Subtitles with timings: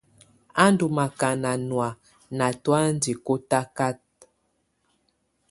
[0.63, 1.89] Á ndù makaàna nɔ̀á
[2.37, 3.87] ná tɔ̀ánjɛ̀ kɔtaka.